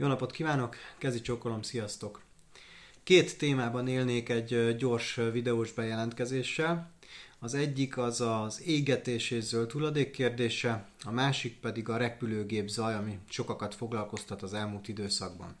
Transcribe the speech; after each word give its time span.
Jó 0.00 0.06
napot 0.06 0.30
kívánok, 0.30 0.76
kezi 0.98 1.20
csókolom, 1.20 1.62
sziasztok! 1.62 2.20
Két 3.02 3.38
témában 3.38 3.88
élnék 3.88 4.28
egy 4.28 4.76
gyors 4.76 5.14
videós 5.32 5.72
bejelentkezéssel. 5.72 6.90
Az 7.38 7.54
egyik 7.54 7.98
az 7.98 8.20
az 8.20 8.62
égetés 8.62 9.30
és 9.30 9.44
zöld 9.44 9.70
hulladék 9.70 10.10
kérdése, 10.10 10.88
a 11.04 11.10
másik 11.10 11.58
pedig 11.58 11.88
a 11.88 11.96
repülőgép 11.96 12.68
zaj, 12.68 12.94
ami 12.94 13.18
sokakat 13.28 13.74
foglalkoztat 13.74 14.42
az 14.42 14.54
elmúlt 14.54 14.88
időszakban. 14.88 15.56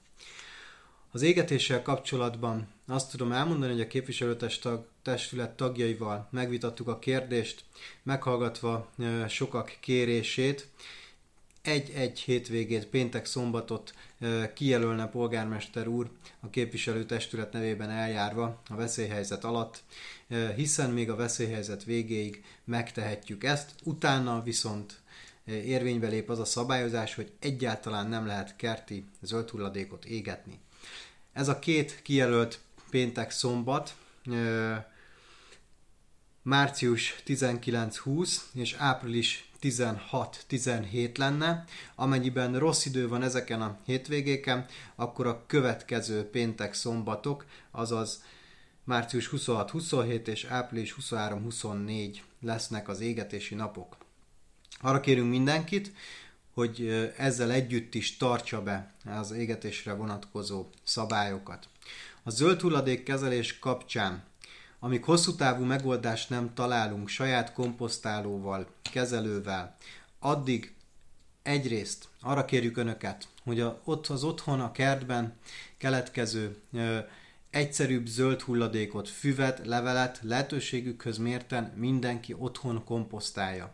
Az 1.10 1.22
égetéssel 1.22 1.82
kapcsolatban 1.82 2.68
azt 2.86 3.10
tudom 3.10 3.32
elmondani, 3.32 3.72
hogy 3.72 3.80
a 3.80 3.86
képviselőtestület 3.86 5.56
tagjaival 5.56 6.28
megvitattuk 6.30 6.88
a 6.88 6.98
kérdést, 6.98 7.64
meghallgatva 8.02 8.90
sokak 9.28 9.76
kérését, 9.80 10.68
egy-egy 11.62 12.20
hétvégét, 12.20 12.86
péntek-szombatot 12.86 13.94
kijelölne 14.54 15.06
polgármester 15.06 15.86
úr 15.86 16.10
a 16.40 16.50
képviselőtestület 16.50 17.52
nevében 17.52 17.90
eljárva 17.90 18.60
a 18.68 18.74
veszélyhelyzet 18.74 19.44
alatt, 19.44 19.82
hiszen 20.56 20.90
még 20.90 21.10
a 21.10 21.16
veszélyhelyzet 21.16 21.84
végéig 21.84 22.44
megtehetjük 22.64 23.44
ezt, 23.44 23.70
utána 23.84 24.42
viszont 24.42 25.00
érvénybe 25.44 26.08
lép 26.08 26.30
az 26.30 26.38
a 26.38 26.44
szabályozás, 26.44 27.14
hogy 27.14 27.32
egyáltalán 27.38 28.08
nem 28.08 28.26
lehet 28.26 28.56
kerti 28.56 29.04
zöld 29.20 29.50
hulladékot 29.50 30.04
égetni. 30.04 30.58
Ez 31.32 31.48
a 31.48 31.58
két 31.58 32.02
kijelölt 32.02 32.60
péntek-szombat 32.90 33.94
március 36.42 37.22
19-20 37.26 38.36
és 38.54 38.74
április 38.78 39.49
16-17 39.62 41.18
lenne. 41.18 41.64
Amennyiben 41.94 42.58
rossz 42.58 42.84
idő 42.84 43.08
van 43.08 43.22
ezeken 43.22 43.62
a 43.62 43.78
hétvégéken, 43.84 44.66
akkor 44.94 45.26
a 45.26 45.44
következő 45.46 46.24
péntek 46.24 46.74
szombatok, 46.74 47.44
azaz 47.70 48.22
március 48.84 49.30
26-27 49.32 50.26
és 50.26 50.44
április 50.44 50.96
23-24 51.00 52.16
lesznek 52.40 52.88
az 52.88 53.00
égetési 53.00 53.54
napok. 53.54 53.96
Arra 54.80 55.00
kérünk 55.00 55.30
mindenkit, 55.30 55.92
hogy 56.54 57.10
ezzel 57.16 57.50
együtt 57.50 57.94
is 57.94 58.16
tartsa 58.16 58.62
be 58.62 58.92
az 59.04 59.30
égetésre 59.30 59.92
vonatkozó 59.92 60.66
szabályokat. 60.82 61.68
A 62.22 62.30
zöld 62.30 62.60
hulladék 62.60 63.02
kezelés 63.02 63.58
kapcsán 63.58 64.24
amíg 64.80 65.04
hosszú 65.04 65.34
távú 65.34 65.64
megoldást 65.64 66.30
nem 66.30 66.54
találunk 66.54 67.08
saját 67.08 67.52
komposztálóval, 67.52 68.66
kezelővel, 68.92 69.76
addig 70.18 70.74
egyrészt 71.42 72.08
arra 72.20 72.44
kérjük 72.44 72.76
Önöket, 72.76 73.28
hogy 73.44 73.60
a, 73.60 73.80
ott 73.84 74.06
az 74.06 74.24
otthon, 74.24 74.60
a 74.60 74.72
kertben 74.72 75.36
keletkező 75.76 76.56
ö, 76.72 76.98
egyszerűbb 77.50 78.06
zöld 78.06 78.40
hulladékot, 78.40 79.08
füvet, 79.08 79.66
levelet 79.66 80.20
lehetőségükhöz 80.22 81.18
mérten 81.18 81.72
mindenki 81.76 82.34
otthon 82.38 82.84
komposztálja. 82.84 83.72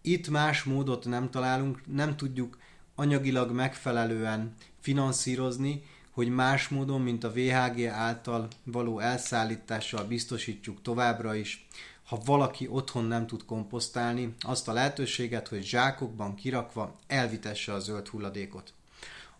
Itt 0.00 0.28
más 0.28 0.62
módot 0.62 1.04
nem 1.04 1.30
találunk, 1.30 1.80
nem 1.86 2.16
tudjuk 2.16 2.58
anyagilag 2.94 3.50
megfelelően 3.50 4.54
finanszírozni, 4.80 5.82
hogy 6.16 6.28
más 6.28 6.68
módon, 6.68 7.00
mint 7.00 7.24
a 7.24 7.32
VHG 7.32 7.84
által 7.84 8.48
való 8.64 8.98
elszállítással 8.98 10.04
biztosítjuk 10.04 10.82
továbbra 10.82 11.34
is, 11.34 11.66
ha 12.04 12.20
valaki 12.24 12.68
otthon 12.70 13.04
nem 13.04 13.26
tud 13.26 13.44
komposztálni, 13.44 14.34
azt 14.40 14.68
a 14.68 14.72
lehetőséget, 14.72 15.48
hogy 15.48 15.62
zsákokban 15.64 16.34
kirakva 16.34 16.96
elvitesse 17.06 17.72
a 17.72 17.78
zöld 17.78 18.08
hulladékot. 18.08 18.72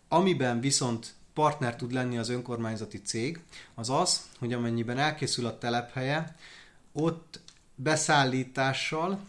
Amiben 0.07 0.59
viszont 0.59 1.13
partner 1.33 1.75
tud 1.75 1.91
lenni 1.91 2.17
az 2.17 2.29
önkormányzati 2.29 3.01
cég, 3.01 3.39
az 3.75 3.89
az, 3.89 4.29
hogy 4.39 4.53
amennyiben 4.53 4.97
elkészül 4.97 5.45
a 5.45 5.57
telephelye, 5.57 6.35
ott 6.91 7.39
beszállítással, 7.75 9.19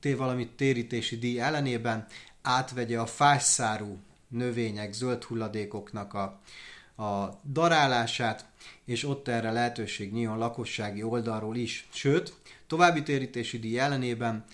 té 0.00 0.14
valamit 0.14 0.56
térítési 0.56 1.18
díj 1.18 1.40
ellenében 1.40 2.06
átvegye 2.42 3.00
a 3.00 3.06
fásszárú 3.06 3.98
növények, 4.28 4.92
zöld 4.92 5.24
hulladékoknak 5.24 6.14
a, 6.14 6.40
a 6.96 7.40
darálását, 7.52 8.44
és 8.84 9.04
ott 9.04 9.28
erre 9.28 9.50
lehetőség 9.50 10.12
nyíljon 10.12 10.38
lakossági 10.38 11.02
oldalról 11.02 11.56
is. 11.56 11.88
Sőt, 11.92 12.34
további 12.66 13.02
térítési 13.02 13.58
díj 13.58 13.78
ellenében 13.78 14.44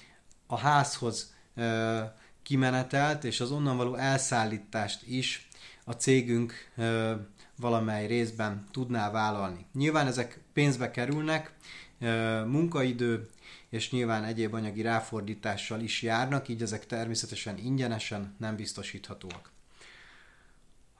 a 0.47 0.59
házhoz 0.59 1.35
ö, 1.55 2.01
kimenetelt 2.43 3.25
és 3.25 3.41
az 3.41 3.51
onnan 3.51 3.77
való 3.77 3.95
elszállítást 3.95 5.03
is 5.07 5.49
a 5.85 5.93
cégünk 5.93 6.53
ö, 6.77 7.15
valamely 7.57 8.07
részben 8.07 8.67
tudná 8.71 9.11
vállalni. 9.11 9.67
Nyilván 9.75 10.07
ezek 10.07 10.41
pénzbe 10.53 10.91
kerülnek, 10.91 11.55
ö, 12.01 12.45
munkaidő 12.45 13.31
és 13.69 13.91
nyilván 13.91 14.25
egyéb 14.25 14.55
anyagi 14.55 14.83
ráfordítással 14.83 15.81
is 15.81 16.03
járnak, 16.03 16.49
így 16.49 16.63
ezek 16.63 16.87
természetesen 16.87 17.59
ingyenesen 17.59 18.35
nem 18.39 18.57
biztosíthatóak. 18.57 19.51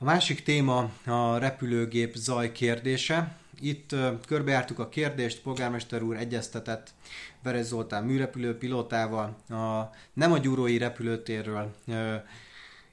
A 0.03 0.05
másik 0.05 0.43
téma 0.43 0.91
a 1.07 1.39
repülőgép 1.39 2.15
zaj 2.15 2.53
kérdése. 2.53 3.37
Itt 3.61 3.95
körbejártuk 4.27 4.79
a 4.79 4.89
kérdést, 4.89 5.41
polgármester 5.41 6.03
úr 6.03 6.17
egyeztetett 6.17 6.91
Berez 7.43 7.67
Zoltán 7.67 8.05
műrepülő 8.05 8.57
pilótával. 8.59 9.37
A, 9.49 9.91
nem 10.13 10.33
a 10.33 10.39
gyúrói 10.39 10.79
repülőtérről 10.79 11.75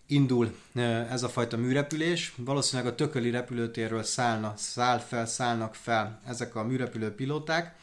indul 0.06 0.56
ez 1.10 1.24
a 1.24 1.30
fajta 1.30 1.58
műrepülés. 1.58 2.34
Valószínűleg 2.38 2.92
a 2.92 2.96
tököli 2.96 3.30
repülőtérről 3.30 4.04
szállna, 4.04 4.54
száll 4.58 4.98
fel, 4.98 5.26
szállnak 5.26 5.76
fel 5.76 6.22
ezek 6.28 6.56
a 6.56 6.64
műrepülő 6.64 7.12
pilóták. 7.12 7.76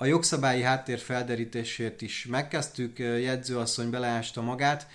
A 0.00 0.06
jogszabályi 0.06 0.62
háttér 0.62 0.98
felderítését 0.98 2.02
is 2.02 2.26
megkezdtük, 2.26 2.98
jegyzőasszony 2.98 3.90
beleásta 3.90 4.42
magát, 4.42 4.86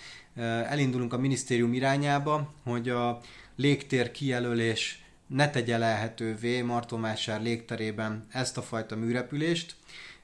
elindulunk 0.68 1.12
a 1.12 1.18
minisztérium 1.18 1.72
irányába, 1.72 2.54
hogy 2.62 2.88
a 2.88 3.20
légtér 3.56 4.10
kijelölés 4.10 5.04
ne 5.26 5.50
tegye 5.50 5.78
lehetővé 5.78 6.62
Martomásár 6.62 7.42
légterében 7.42 8.26
ezt 8.30 8.56
a 8.56 8.62
fajta 8.62 8.96
műrepülést. 8.96 9.74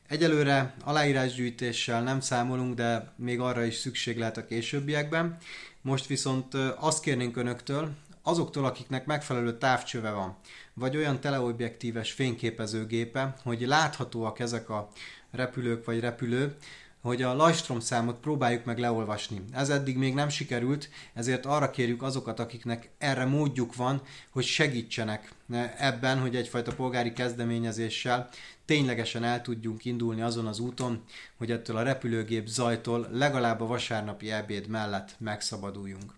Egyelőre 0.08 0.74
aláírásgyűjtéssel 0.84 2.02
nem 2.02 2.20
számolunk, 2.20 2.74
de 2.74 3.12
még 3.16 3.40
arra 3.40 3.64
is 3.64 3.74
szükség 3.74 4.18
lehet 4.18 4.36
a 4.36 4.46
későbbiekben. 4.46 5.36
Most 5.82 6.06
viszont 6.06 6.54
azt 6.78 7.02
kérnénk 7.02 7.36
önöktől, 7.36 7.90
azoktól, 8.22 8.64
akiknek 8.64 9.06
megfelelő 9.06 9.58
távcsöve 9.58 10.10
van, 10.10 10.36
vagy 10.74 10.96
olyan 10.96 11.20
teleobjektíves 11.20 12.12
fényképezőgépe, 12.12 13.36
hogy 13.42 13.60
láthatóak 13.60 14.38
ezek 14.38 14.68
a 14.68 14.88
repülők 15.30 15.84
vagy 15.84 16.00
repülő, 16.00 16.56
hogy 17.00 17.22
a 17.22 17.34
Lajstrom 17.34 17.80
számot 17.80 18.20
próbáljuk 18.20 18.64
meg 18.64 18.78
leolvasni. 18.78 19.42
Ez 19.52 19.68
eddig 19.68 19.96
még 19.96 20.14
nem 20.14 20.28
sikerült, 20.28 20.88
ezért 21.14 21.46
arra 21.46 21.70
kérjük 21.70 22.02
azokat, 22.02 22.40
akiknek 22.40 22.90
erre 22.98 23.24
módjuk 23.24 23.74
van, 23.74 24.02
hogy 24.30 24.44
segítsenek 24.44 25.32
ebben, 25.78 26.20
hogy 26.20 26.36
egyfajta 26.36 26.74
polgári 26.74 27.12
kezdeményezéssel 27.12 28.28
ténylegesen 28.64 29.24
el 29.24 29.42
tudjunk 29.42 29.84
indulni 29.84 30.20
azon 30.20 30.46
az 30.46 30.58
úton, 30.58 31.04
hogy 31.36 31.50
ettől 31.50 31.76
a 31.76 31.82
repülőgép 31.82 32.46
zajtól 32.46 33.08
legalább 33.12 33.60
a 33.60 33.66
vasárnapi 33.66 34.30
ebéd 34.30 34.66
mellett 34.66 35.14
megszabaduljunk. 35.18 36.14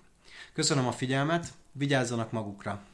Köszönöm 0.52 0.86
a 0.86 0.92
figyelmet, 0.92 1.46
vigyázzanak 1.72 2.32
magukra! 2.32 2.91